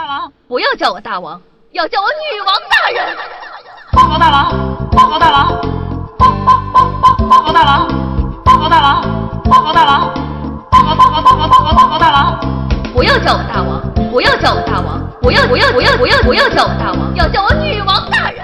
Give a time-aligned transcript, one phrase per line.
[0.00, 1.38] 大王，不要叫我大王，
[1.72, 3.14] 要叫我女王大人。
[3.92, 5.60] 报告大王，报告大王，
[6.16, 7.86] 报报报报报告大王，
[8.42, 9.02] 报告大王，
[9.44, 10.14] 报告大王，
[10.70, 12.40] 报告报告报告报告报告大王。
[12.94, 18.40] 不要叫我大王，不要叫我大王，不要不要不要不要不要叫我大王，要叫我女王大人。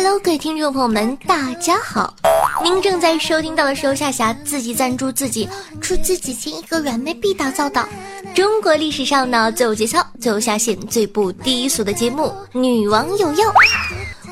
[0.00, 2.14] Hello，各位听众朋友们，大家好！
[2.62, 5.48] 您正在收听到的是由夏夏自己赞助自己
[5.80, 7.84] 出自己千一个软妹币打造的
[8.32, 13.48] 中国历史上呢最有节操、最有下限、最不低俗的节目《女王有药》。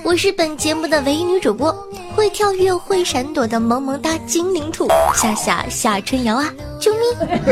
[0.05, 1.77] 我是本节目的唯一女主播，
[2.15, 4.87] 会跳跃、会闪躲的萌萌哒精灵兔
[5.17, 6.49] 夏夏夏春瑶啊！
[6.79, 7.03] 救命！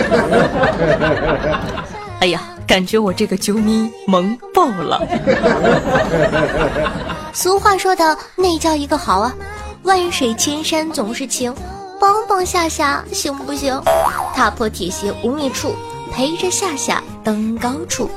[2.20, 5.02] 哎呀，感觉我这个啾咪萌爆了。
[7.34, 9.34] 俗话说的那叫一个好啊！
[9.82, 11.52] 万水千山总是情，
[12.00, 13.82] 帮帮夏夏行不行？
[14.32, 15.74] 踏破铁鞋无觅处，
[16.12, 18.08] 陪着夏夏登高处。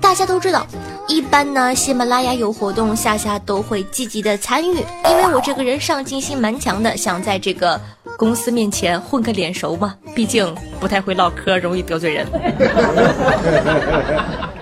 [0.00, 0.66] 大家都知道，
[1.06, 7.80] 一般呢，喜马拉雅有活动，夏夏都会积极的参与，因为我这个人上进心蛮强的，想在这个
[8.16, 9.94] 公司面前混个脸熟嘛。
[10.12, 12.26] 毕竟不太会唠嗑，容易得罪人。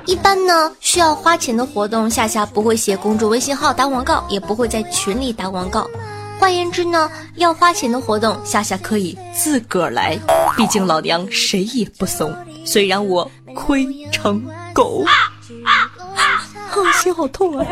[0.09, 5.87] 一般呢，需要花钱的活动，夏夏不会写公众微信号打广告，也不会在群里打广告。
[6.41, 10.19] 换言之呢，要花钱的活动，夏夏可以自个儿来，
[10.57, 12.35] 毕竟老娘谁也不怂。
[12.65, 14.43] 虽然我亏成
[14.73, 15.13] 狗，啊
[16.71, 17.67] 好心好痛啊！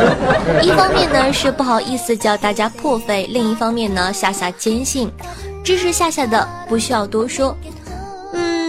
[0.64, 5.10] 一方面呢是不好意思叫大家破费，另一方面呢，夏夏坚信，
[5.62, 7.54] 支持夏夏的不需要多说。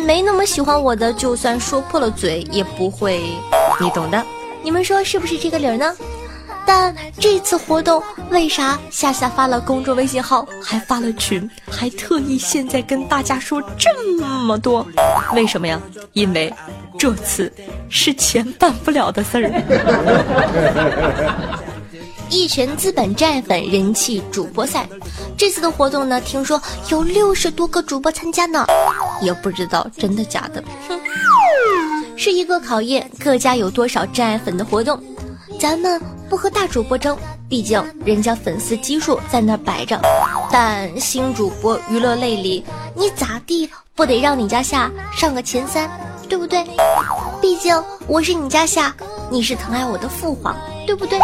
[0.06, 3.20] 没那么喜欢我的，就算说破了嘴也不会，
[3.82, 4.24] 你懂的。
[4.62, 5.92] 你们说是不是这个理儿呢？
[6.68, 14.86] 但这次活动为啥夏夏发了公众微信号，还发了群，还特意现在跟大家说这么多？
[15.34, 15.80] 为什么呀？
[16.14, 16.54] 因为
[16.98, 17.52] 这次
[17.90, 19.50] 是钱办不了的事儿。
[22.30, 24.88] 一拳资本真爱粉人气主播赛，
[25.38, 28.66] 这次的活动呢，听说有六十多个主播参加呢，
[29.22, 30.64] 也不知道真的假的。
[30.88, 31.00] 哼，
[32.18, 35.02] 是一个考验各家有多少真爱粉的活动。
[35.60, 40.00] 咱们不和大主播争，毕竟人家粉丝基数在那摆着。
[40.52, 42.64] 但新主播娱乐类里，
[42.96, 45.90] 你咋地不得让你家夏上个前三，
[46.28, 46.66] 对不对？
[47.42, 48.94] 毕竟我是你家夏，
[49.32, 50.54] 你是疼爱我的父皇，
[50.86, 51.18] 对不对？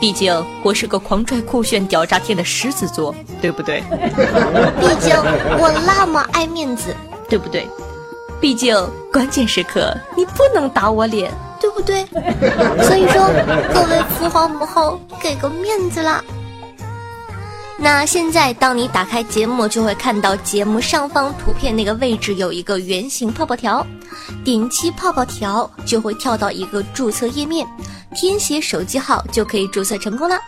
[0.00, 3.80] 毕竟我是个狂拽酷炫屌炸天的狮子座，对不对？
[4.80, 5.14] 毕竟
[5.58, 6.94] 我那么爱面子，
[7.28, 7.66] 对不对？
[8.40, 8.76] 毕竟
[9.10, 12.04] 关键时刻你不能打我脸，对不对？
[12.84, 13.26] 所以说，
[13.72, 16.22] 各位父皇母后，给个面子啦。
[17.78, 23.86] 那现在，当你打开节目，就会看到节目上方图片那个位置有一个圆形泡泡条，
[24.42, 27.66] 点击泡泡条就会跳到一个注册页面。
[28.14, 30.40] 填写手机号就可以注册成功了。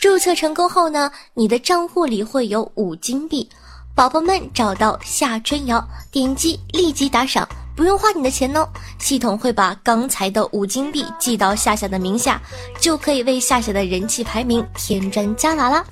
[0.00, 3.48] 注册成功后呢，你的账户里会有五金币。
[3.96, 8.66] 宝宝们找到夏春瑶，点击立即打赏，不用花你的钱哦。
[8.98, 12.40] 系统会把刚才的五金币寄到夏夏的名下，
[12.80, 15.84] 就可以为夏夏的人气排名添砖加瓦啦。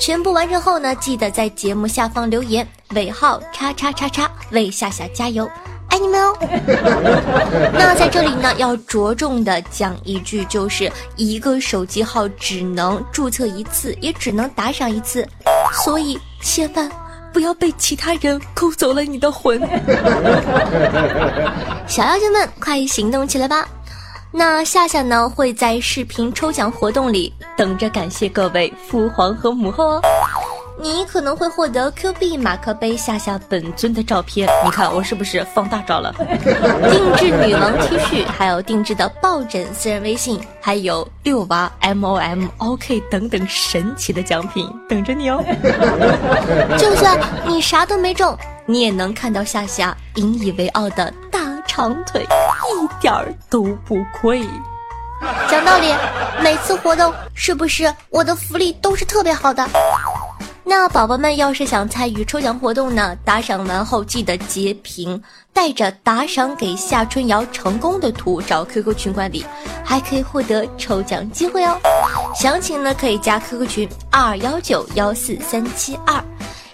[0.00, 5.48] 全部完成后呢，记得在节目下方留言尾号叉叉叉叉，为夏夏加油。
[5.90, 6.34] 爱你们哦！
[7.74, 15.28] 那在这里呢，要着重的讲一句，就是一个手机号只能注册一次，也只能打赏一次，
[15.84, 16.90] 所以千万
[17.30, 19.60] 不要被其他人勾走了你的魂。
[21.86, 23.68] 小妖精们，快行动起来吧！
[24.32, 30.00] 那夏夏呢，会在视频抽奖活动里等着感谢各位父皇和母后哦。
[30.82, 36.14] 你可能会获得 Q 币、马克杯、夏夏本尊的照片，你看我是不是放大招了？
[36.16, 45.44] 定制女王 T 恤，还有定制的抱枕、私人微信，还有六娃 MOM OK 等等神奇的奖品等着你哦！
[46.78, 48.34] 就算你啥都没中，
[48.64, 51.40] 你也能看到夏夏引以为傲的大
[51.80, 52.22] 长腿，
[52.68, 54.46] 一点儿都不亏。
[55.48, 55.90] 讲道理，
[56.42, 59.66] 每次活动是不是我的福利都是特别好的？
[60.62, 63.16] 那宝宝们要是想参与抽奖活动呢？
[63.24, 65.22] 打赏完后记得截屏，
[65.54, 69.42] 带着打赏给夏春瑶成功的图找 QQ 群管理，
[69.82, 71.78] 还可以获得抽奖机会哦。
[72.34, 76.22] 详情呢可以加 QQ 群二幺九幺四三七二，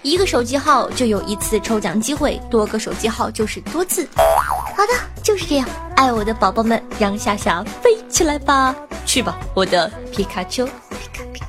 [0.02, 4.06] 一个手机号就有一次抽奖机会，多个手机号就是多次。
[4.16, 10.72] 好的，就是这样，爱我的宝宝们，让夏夏飞起来吧，去吧，我的皮卡丘，皮
[11.12, 11.46] 卡皮卡。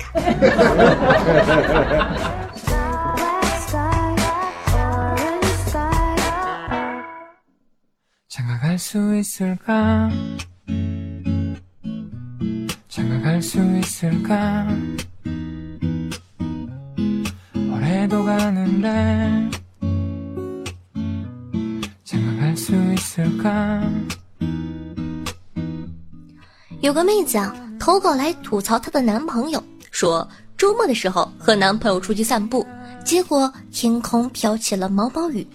[26.81, 32.66] 有个妹子啊，投稿来吐槽她的男朋友，说周末的时候和男朋友出去散步，
[33.06, 35.48] 结果天空飘起了毛毛雨，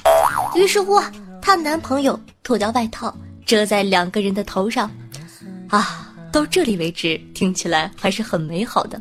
[0.54, 1.00] 于是乎，
[1.40, 3.14] 她男朋友脱掉外套
[3.44, 4.90] 遮在两个人的头上，
[5.68, 9.00] 啊，到这里为止听起来还是很美好的。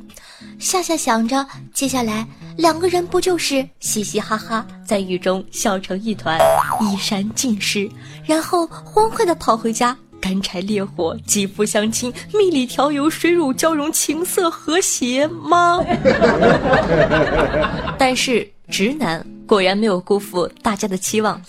[0.59, 6.37] 夏夏想着，接下来两个人不就是嘻嘻哈哈在雨中笑成一团，
[6.81, 7.89] 衣衫尽湿，
[8.25, 9.97] 然后欢快的跑回家。
[10.19, 15.79] 干柴烈火，肌肤相亲，蜜里调油，水乳交融，情色和谐吗？
[17.97, 21.41] 但是直男果然没有辜负大家的期望，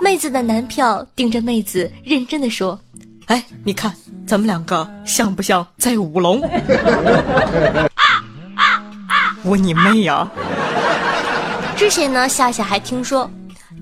[0.00, 2.80] 妹子的男票盯着妹子，认真的说
[3.28, 3.92] ：“哎，你看
[4.26, 6.40] 咱们两个像不像在舞龙？”
[9.46, 10.28] 舞你妹呀！
[11.76, 13.30] 之前呢，夏夏还听说，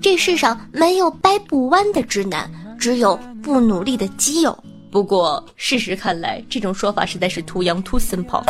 [0.01, 2.49] 这世上没有掰不弯的直男。
[2.77, 4.55] 只有不努力的基友。
[4.91, 8.43] 不过事实看来，这种说法实在是 too young too simple。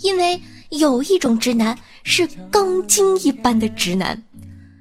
[0.00, 0.38] 因为
[0.70, 4.22] 有一种直男是钢筋一般的直男。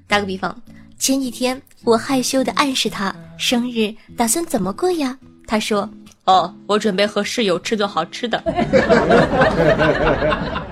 [0.08, 0.54] 打个比方，
[0.98, 5.18] 前几天我害羞的暗示他生日打算怎么过呀？
[5.48, 5.90] 他说
[6.26, 8.44] ：“哦，我准备和室友吃顿好吃的。”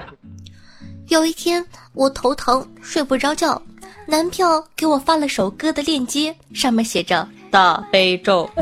[1.09, 1.63] 有一天
[1.93, 3.61] 我头疼睡不着觉，
[4.05, 7.25] 男票给我发了首歌的链接，上面写着。
[7.49, 8.49] 大悲咒，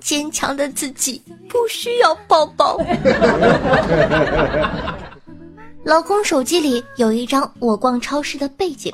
[0.00, 2.76] 坚强的自己不需要抱抱。
[5.84, 8.92] 老公手机里有一张我逛超市的背景，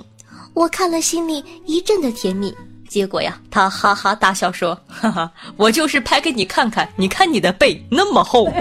[0.53, 2.55] 我看了心里一阵的甜蜜。
[2.89, 8.49] 结果呀，他哈哈大笑说：“哈哈，我就是拍给你看看，你看你的背那么厚。”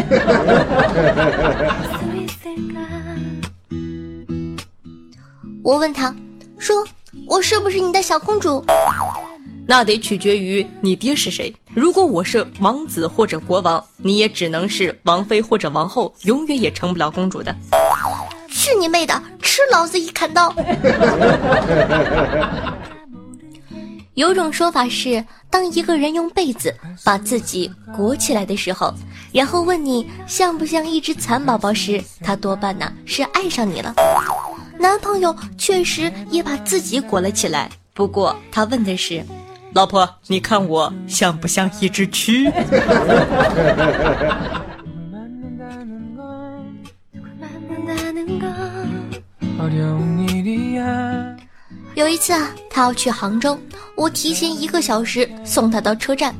[5.65, 6.15] 我问他，
[6.59, 6.85] 说。
[7.27, 8.63] 我是不是你的小公主？
[9.65, 11.51] 那得取决于你爹是谁。
[11.73, 17.55] 如果我是王子或者国王，你也只能是王妃或者王后，永远也成不了公主的。
[18.51, 19.19] 去你妹的！
[19.41, 20.53] 吃老子一砍刀！
[24.13, 28.93] 有种说法是，当一个人用被子把自己裹起来的时候，
[29.31, 33.95] 然后问你像不像一只蚕宝宝时，他多半呢是爱上你了。
[34.77, 39.23] 男朋友确实也把自己裹了起来，不过他问的是
[39.73, 42.51] ：“老婆，你看我像不像一只蛆？
[51.95, 53.57] ”有一次啊，他要去杭州，
[53.95, 56.35] 我提前一个小时送他到车站，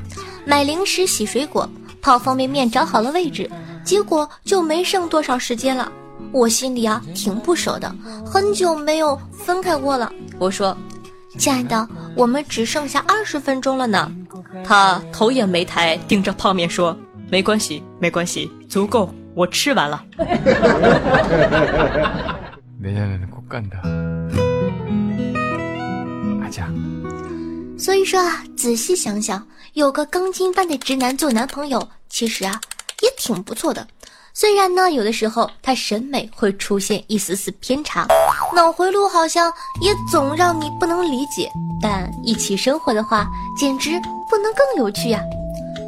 [0.46, 1.68] 买零食、洗水果、
[2.02, 3.50] 泡方便面，找好了位置，
[3.84, 5.90] 结果就没剩多少时间了。
[6.32, 7.94] 我心里啊挺不舍的，
[8.26, 10.12] 很久没有分开过了。
[10.38, 10.76] 我说
[11.40, 14.12] ：“亲爱的，我们只剩下二十分钟了呢。”
[14.66, 16.98] 他头也没抬，盯着泡面说
[17.32, 20.04] ：“没关系，没关系，足够，我吃完了。
[27.78, 32.60] ”所以说啊，仔细想想，有个钢筋般的直男做男朋友，其实啊
[33.02, 33.86] 也挺不错的。
[34.38, 38.06] 虽然呢，有的时候他审美会出现一丝丝偏差，
[38.54, 39.50] 脑回路好像
[39.80, 41.50] 也总让你不能理解，
[41.82, 43.26] 但一起生活的话，
[43.58, 43.92] 简直
[44.30, 45.22] 不能更有趣呀。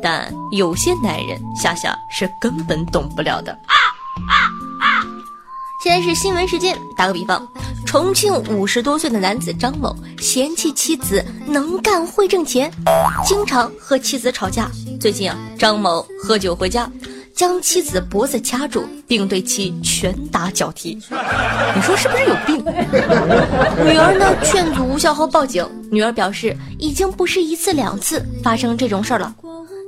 [0.01, 3.53] 但有些男人，夏夏是根本懂不了的。
[5.83, 7.45] 现在是新闻时间，打个比方，
[7.85, 12.71] 重庆五十多岁的男子张某嫌弃妻子能干会挣钱，
[13.25, 14.71] 经常和妻子吵架。
[15.01, 16.89] 最近啊，张某喝酒回家。
[17.37, 20.95] 将妻子脖子掐住，并对其拳打脚踢，
[21.75, 22.57] 你说是不是有病？
[23.85, 29.31] 女儿呢劝阻无效后报警，女儿表示已经不是一次两次发生这种事儿了，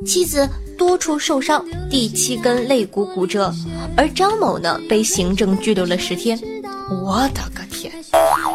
[0.06, 3.52] 妻子多处受伤，第七根肋骨骨折，
[3.98, 6.40] 而张某呢被行政拘留了十天。
[6.92, 7.92] 我的个天，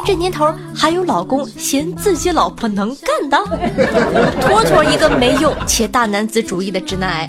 [0.06, 3.38] 这年头还有老公嫌自己老婆能干的，
[4.40, 7.28] 妥妥一个没用且大男子主义的直男癌。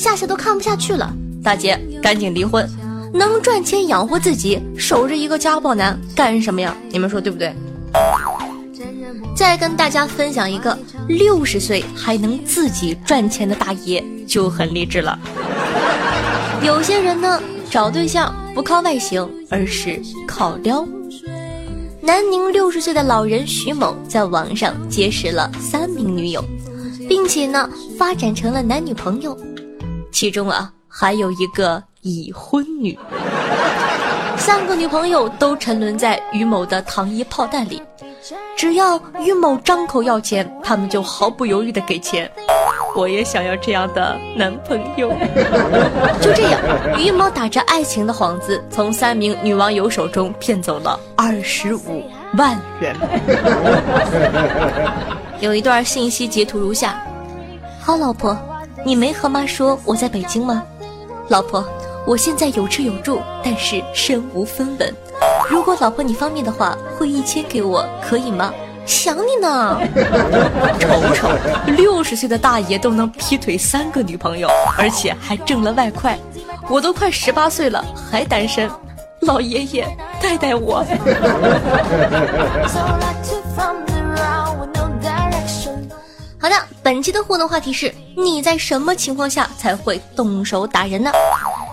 [0.00, 1.12] 夏夏都看不下去了，
[1.44, 2.66] 大姐赶紧离婚，
[3.12, 6.74] 能赚钱养活自己，守着一个家暴男干什么呀？
[6.88, 7.54] 你们说对不对？
[9.36, 15.18] 再跟大家分享一个六十岁还能自己赚钱的大爷，就很励志了。
[16.62, 17.38] 有些人呢，
[17.70, 20.82] 找对象不靠外形，而是靠撩。
[22.00, 26.42] 南宁六十岁的老人徐某在网上结识了三名女友，
[27.06, 29.38] 并且呢发展成了男女朋友，
[30.20, 32.98] 其中啊还有一个已婚女。
[34.36, 37.82] 三个女朋友都沉沦在于某的糖衣炮弹里，
[38.54, 42.30] 只要于某张口要钱，他们就毫不犹豫的给钱。
[42.94, 45.08] 我也想要这样的男朋友。
[46.20, 46.60] 就这样，
[46.98, 52.04] 于某打着爱情的幌子，从三名女网友手中骗走了二十五
[52.36, 52.94] 万元。
[55.40, 57.02] 有一段信息截图如下：
[57.80, 58.36] 好老婆，
[58.84, 60.62] 你没和妈说我在北京吗？
[61.28, 61.64] 老婆，
[62.06, 64.94] 我现在有吃有住，但是身无分文。
[65.48, 68.52] 如果老婆你方便的话，汇一千给我，可以吗？
[68.86, 69.78] 想你呢，
[70.80, 71.28] 瞅瞅，
[71.66, 76.18] 六十岁的大爷都能劈腿三个女朋友，而且还挣了外快，
[76.68, 78.68] 我都快十八岁了还单身，
[79.20, 79.86] 老爷爷
[80.20, 80.84] 带带我。
[86.40, 91.10] 好的，本期的互动话题是：你在什么情况下才会动手打人呢？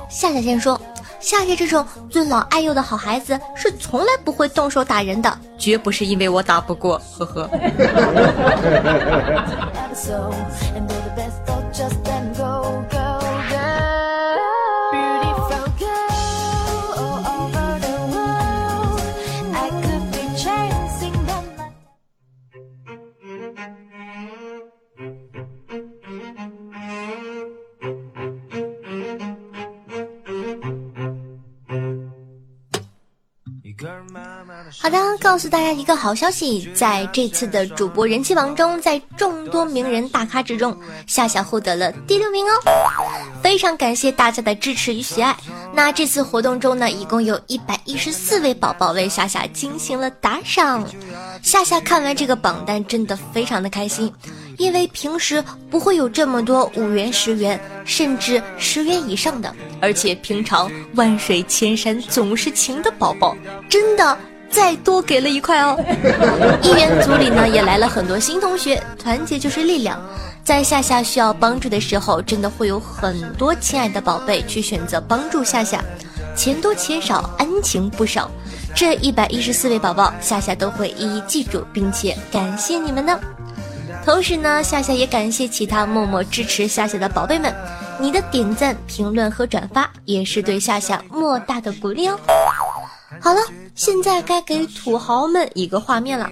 [0.10, 0.80] 夏夏先说。
[1.20, 7.50] 夏夏这种尊老爱幼的好孩子是从来不会动手打人的，绝不是因为我打不过，呵呵。
[35.28, 42.52] 告诉大家一个好消息，在这次的主播人气榜中，在众多名人大咖之中，夏夏获得了第六名哦，
[43.44, 45.36] 非常感谢大家的支持与喜爱。
[45.74, 50.88] 那这次活动中呢，一共有一百一十四位宝宝为夏夏进行了打赏，
[51.42, 54.12] 夏夏看完这个榜单真的非常的开心。
[54.58, 63.36] 因为平时不会有这么多五元、十元，甚至十元以上的，而且平常万水千山总是情的宝宝，
[63.70, 64.18] 真的
[64.50, 65.78] 再多给了一块哦。
[66.64, 70.02] 一元组里呢也来了很多新同学，团结就是力量，
[70.44, 75.84] 在夏夏需要帮助的时候，真的会有很多亲爱的宝贝去选择帮助夏夏，
[76.36, 78.30] 钱多钱少，恩情不少。
[78.76, 83.20] 这一百一十四位宝宝，夏夏都会一一记住，并且感谢你们呢。
[84.06, 87.54] 同时呢，夏夏也感谢其他默默支持夏夏的宝贝们，
[88.00, 92.20] 你的点赞、评论和转发也是对夏夏莫大的鼓励哦。
[93.20, 93.42] 好了，
[93.78, 96.28] 现在该给土豪们一个画面了。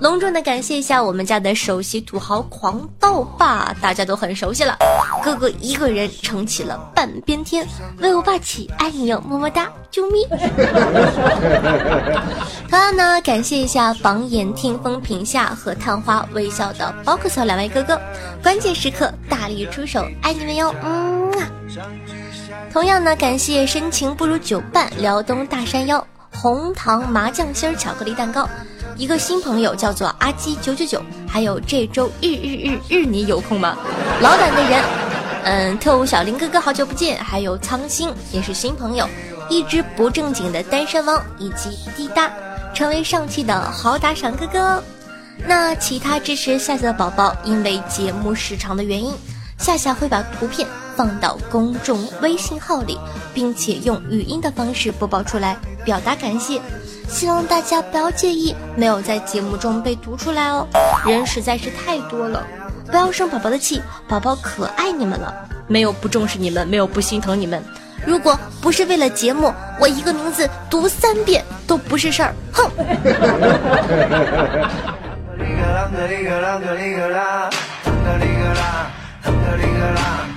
[0.00, 4.76] 隆重的感谢一下我们家的首席土豪狂刀霸，大家都很熟悉了。
[5.24, 7.66] 哥哥一个人撑起了半边天，
[8.00, 10.26] 威武霸气，爱你哟，么么哒，啾咪。
[12.68, 17.98] 同样呢，感谢一下榜眼听风评下和探花微笑的 box 两位哥哥，
[18.42, 21.50] 关键时刻大力出手，爱你们哟，嗯啊。
[22.70, 26.06] 同样呢，感谢深情不如久伴，辽东大山腰。
[26.30, 28.48] 红糖麻酱心儿巧克力蛋糕，
[28.96, 33.76] 一个新朋友叫做阿基九九九，还有这周日日日日你有空吗？
[34.20, 34.84] 老板的人，
[35.44, 39.06] 嗯，特务小林哥哥好久不见，还有苍星也是新朋友，
[39.48, 42.30] 一只不正经的单身汪以及滴答，
[42.72, 44.82] 成为上期的好打赏哥哥。
[45.46, 49.14] 那其他支持夏夏的宝宝，因为节目时长的原因。
[49.58, 50.66] 夏夏会把图片
[51.00, 52.98] 放到公众微信号里，
[53.32, 56.60] 并且用语音的方式播报出来，表达感谢。
[57.08, 60.66] 希望大家不要介意没有在节目中被读出来哦，
[61.06, 62.46] 人实在是太多了，
[62.84, 65.34] 不要生宝宝的气，宝宝可爱你们了，
[65.66, 67.64] 没有不重视你们，没有不心疼你们。
[68.04, 72.70] 如果不是为了节目，我一个名字读三遍都不是事儿，哼。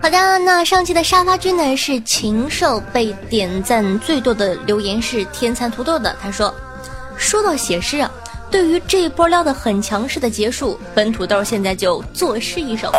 [0.00, 6.16] 好的，那上期的沙发君呢是禽兽，被点赞最多的留言是天蚕土豆的。
[6.22, 6.54] 他说
[7.18, 8.10] ：“说到写诗啊，
[8.50, 12.90] 对于这一波撩的很强势的结束，本土豆现在就作诗一首：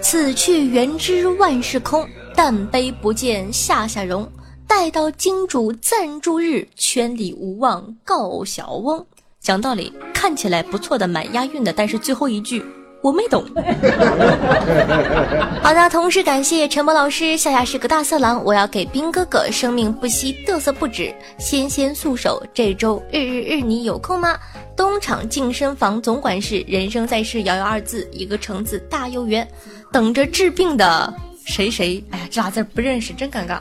[0.00, 4.28] 此去原知万事空，但悲不见下下容。”
[4.70, 9.04] 待到金主赞助日，圈里无望告小翁。
[9.40, 12.64] 讲道理，看起来不错的，蛮押韵的，但是最后一句
[13.02, 13.44] 我没懂。
[15.60, 24.38] 好的，同时感谢陈博老师，夏夏是个大色狼，我要给兵哥哥生命不息，嘚瑟不止，纤纤素手，这周日日日你有空吗？
[24.76, 29.46] 东厂净身房总管事，人生在世遥遥二字，一个橙子大又圆，
[29.90, 31.12] 等着治病的。
[31.44, 32.02] 谁谁？
[32.10, 33.58] 哎呀，这俩字不认识，真尴尬。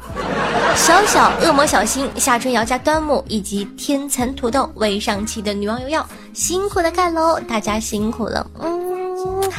[0.75, 8.45] 小小恶魔小新，夏春瑶加端木以及天蚕土豆为上期的女网友要辛苦的干喽，大家辛苦了。
[8.59, 9.51] 嗯，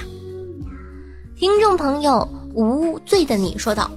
[1.36, 3.90] 听众朋友无罪的你说道：“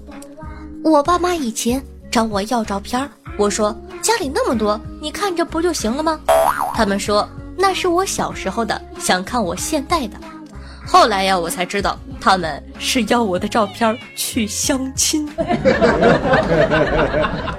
[0.84, 6.20] 我爸妈以前找我要照片我说家里那么多，你看着不就行了吗？
[6.74, 7.28] 他们说
[7.58, 10.18] 那是我小时候的，想看我现代的。
[10.86, 15.28] 后来呀，我才知道。”他们是要我的照片去相亲，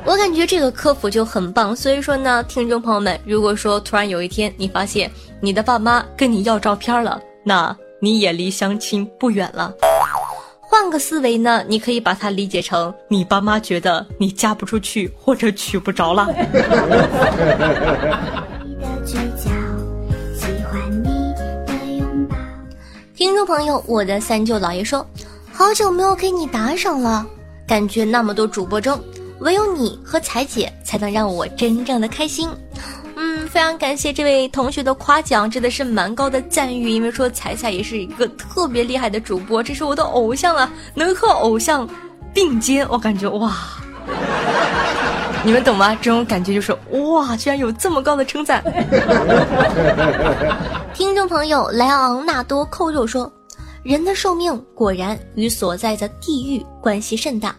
[0.07, 1.77] 我感觉这个科普就很棒。
[1.77, 9.71] 所以说呢，听众朋友们，如果说突然有一天你发现你的爸妈跟你要照片了，那你也离相亲不远了。
[10.63, 16.27] 换个思维呢，你可以把它理解成你爸妈觉得你嫁不出去或者娶不着了。
[23.25, 25.07] 听众朋友，我的三舅老爷说，
[25.51, 27.25] 好久没有给你打赏了，
[27.67, 29.03] 感觉那么多主播中，
[29.39, 32.51] 唯有你和彩姐才能让我真正的开心。
[33.17, 41.89] 嗯，非常感谢这位同学的夸奖，真的是蛮高的赞誉，因为说彩彩也是一个特别厉害的主播，这是我的偶像啊，能和偶像
[42.35, 43.57] 并肩，我感觉哇，
[45.43, 45.97] 你们懂吗？
[46.03, 48.63] 这种感觉就是哇，居然有这么高的称赞。
[50.95, 53.31] 听众朋友莱昂纳多扣肉说
[53.83, 57.53] ：“人的寿命果然与所在的地域关系甚大。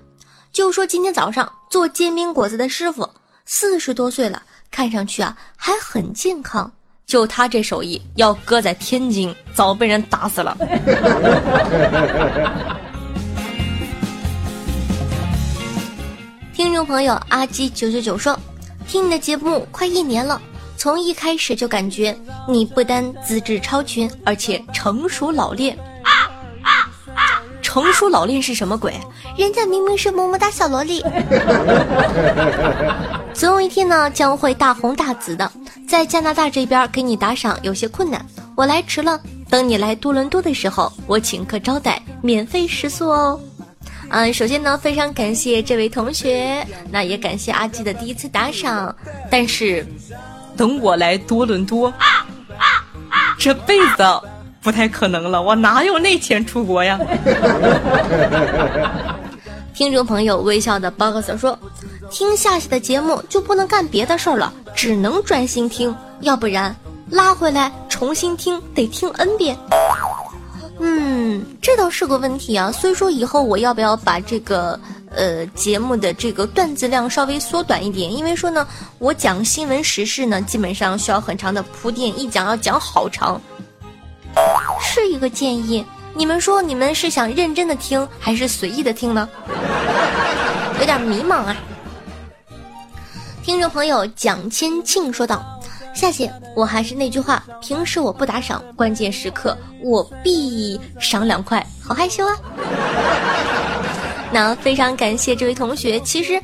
[0.54, 3.10] 就说今天早上做煎饼果子的师傅，
[3.46, 6.72] 四十多岁了，看上去啊还很健康。
[7.06, 10.58] 就他这手艺，要搁在天津，早被人打死了。
[16.56, 18.40] ”听众朋友阿基九九九说
[18.88, 20.42] ：“听你的节目快一年了。”
[20.86, 22.16] 从一开始就感觉
[22.48, 25.76] 你不单资质超群，而且成熟老练。
[27.60, 28.94] 成熟老练是什么鬼？
[29.36, 31.04] 人家明明是么么哒小萝莉。
[33.34, 35.52] 总有一天呢，将会大红大紫的。
[35.88, 38.24] 在加拿大这边给你打赏有些困难，
[38.56, 39.20] 我来迟了。
[39.50, 43.42] 等你来多伦多的时候，我请客招待，免费食宿哦。
[44.10, 48.96] 嗯，首先呢，非常感谢这位同学，那也感谢阿基的第一次打赏，
[49.32, 49.84] 但是。
[50.58, 51.94] 等我来多伦多，
[53.38, 54.04] 这辈子
[54.62, 57.00] 不太可能了，我哪有那钱出国呀？
[59.74, 61.60] 听众朋友微笑的 box 说
[62.10, 66.74] ：“听夏夏的节目就不能干别的事儿了，只能专心听，要不然
[67.10, 69.58] 拉回来重新听得听 n 遍。”
[70.80, 72.72] 嗯，这倒是个问题啊。
[72.72, 74.80] 所以说以后我要不要把这个？
[75.16, 78.68] 呃，节目的这个段子量稍微缩短一点，因为说呢，
[79.00, 83.42] 我讲新闻时事呢，基本上需要很长的铺垫，一讲要讲好长，
[84.82, 85.86] 是一个建议。
[86.14, 89.28] 你们说，你们是想认真的听，还是随意的听呢？
[90.80, 91.56] 有点迷茫啊。
[93.44, 95.46] 听众朋友蒋千庆说道
[95.96, 102.36] ：“夏姐，我还是那句话，平时我不打赏，关键时刻我必赏两块，好害羞啊。”
[104.36, 105.98] 那非常感谢这位同学。
[106.02, 106.38] 其实，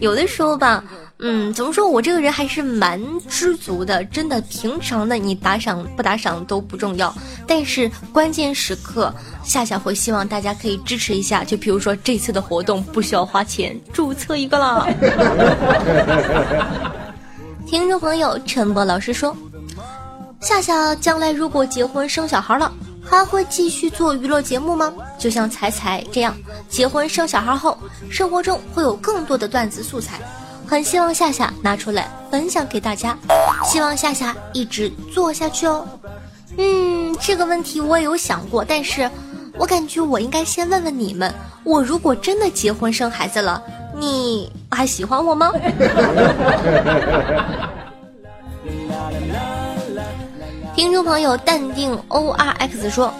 [0.00, 0.84] 有的时候吧，
[1.20, 4.04] 嗯，怎么说我这个人还是蛮知足的。
[4.04, 7.10] 真的，平常的你打赏不打赏都不重要，
[7.46, 9.10] 但是关键时刻，
[9.42, 11.42] 夏夏会希望大家可以支持一下。
[11.42, 14.86] 就比如说这次的活动不需要花钱，注册一个啦。
[17.66, 19.34] 听众朋友陈博老师说，
[20.42, 22.70] 夏夏将来如果结婚生小孩了。
[23.10, 24.92] 还会继续做娱乐节目吗？
[25.18, 26.36] 就像彩彩这样，
[26.68, 27.76] 结婚生小孩后，
[28.10, 30.20] 生活中会有更多的段子素材，
[30.66, 33.16] 很希望夏夏拿出来分享给大家，
[33.64, 35.86] 希望夏夏一直做下去哦。
[36.58, 39.10] 嗯，这个问题我也有想过，但是
[39.56, 41.32] 我感觉我应该先问问你们，
[41.64, 43.62] 我如果真的结婚生孩子了，
[43.96, 45.50] 你还喜欢我吗？
[50.78, 53.12] 听众朋友，淡定 O R X 说：“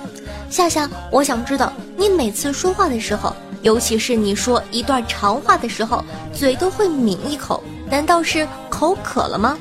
[0.49, 9.59] 夏夏，我想知道你每次说话的时候，尤其是你说一段长话的时候，嘴都会抿一口，难道是口渴了吗？”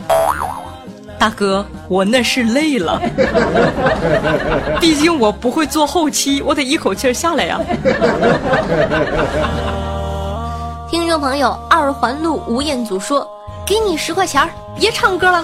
[1.17, 3.01] 大哥，我那是累了，
[4.79, 7.59] 毕竟我不会做后期，我得一口气下来呀。
[10.87, 13.27] 听众朋友，二环路吴彦祖说
[13.65, 14.47] ：“给你十块钱，
[14.79, 15.43] 别唱歌了。”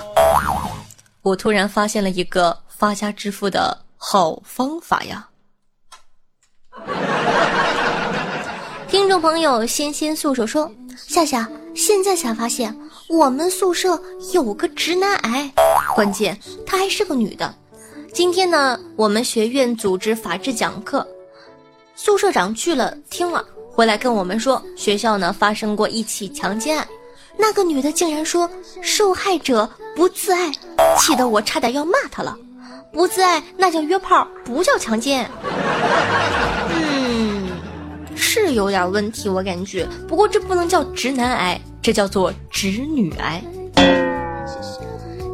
[1.23, 5.29] 我突然发现了一个发家致富的好方法呀。
[8.89, 13.99] 听众朋友纤纤素手说夏夏现在才发现我们宿舍
[14.33, 15.49] 有个直男癌。
[15.95, 17.55] 关键他还是个女的。
[18.13, 21.07] 今天呢我们学院组织法制讲课
[21.95, 26.85] 宿舍长去了听了回来跟我们说学校呢发生过一起强奸案。
[27.37, 28.49] 那个女的竟然说
[28.81, 30.51] 受害者不自爱，
[30.97, 32.37] 气得我差点要骂她了。
[32.91, 35.27] 不自爱那叫约炮，不叫强奸。
[36.69, 37.49] 嗯，
[38.15, 39.87] 是有点问题，我感觉。
[40.07, 43.43] 不过这不能叫直男癌，这叫做直女癌。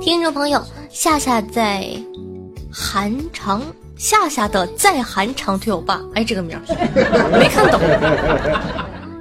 [0.02, 1.86] 听众朋友，夏夏在
[2.72, 3.62] 韩长
[3.98, 6.64] 夏夏的在韩长腿欧巴，哎，这个名儿
[7.38, 7.80] 没看懂。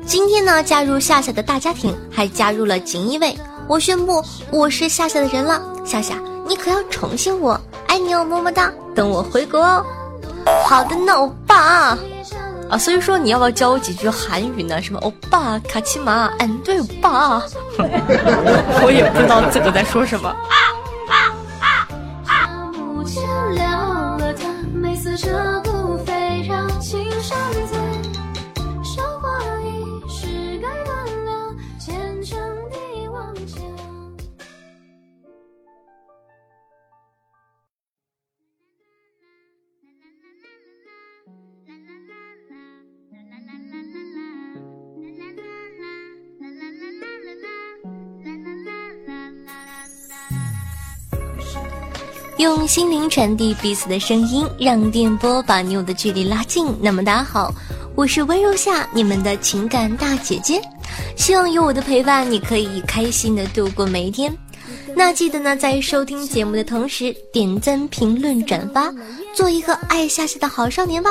[0.09, 3.37] 今天呢，加入夏夏的大家庭，还加入了锦衣卫。
[3.69, 5.61] 我宣布，我是夏夏的人了。
[5.85, 6.15] 夏夏，
[6.47, 9.85] 你可要宠幸我，爱你哦，么么哒，等我回国哦。
[10.65, 11.99] 好的呢，欧巴。
[12.71, 14.81] 啊，所以说你要不要教我几句韩语呢？
[14.81, 17.43] 什么欧巴、卡其马、嗯，对，欧巴。
[18.83, 20.35] 我也不知道自个在说什么。
[52.39, 56.73] 用心灵传递彼此的声音，让电波把你我的距离拉近。
[56.81, 57.53] 那么大家好，
[57.97, 60.63] 我是温柔夏，你们的情感大姐姐。
[61.17, 64.33] 希望有我的陪伴，你可以开心的度过每一天。
[64.95, 68.93] 那记得呢，在收听节目的同时，点赞、评论、转发，
[69.35, 71.11] 做一个爱夏夏的好少年吧。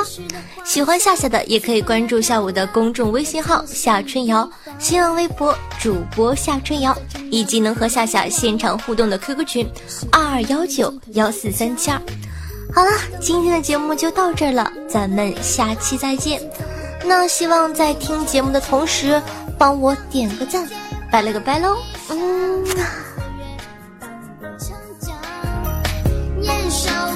[0.64, 6.96] 喜欢夏夏的，也可以关注下我的公众微信号夏春瑶，新浪微博主播夏春瑶，
[7.30, 9.66] 以及能和夏夏现场互动的 QQ 群
[10.10, 12.00] 二二幺九幺四三七二。
[12.74, 16.42] 好了，今天的节目就到这儿了，咱们下期再见。
[17.04, 19.22] 那希望在听节目的同时，
[19.56, 20.68] 帮我点个赞，
[21.10, 21.76] 拜了个拜喽。
[22.10, 22.64] 嗯。
[26.40, 27.07] 年少。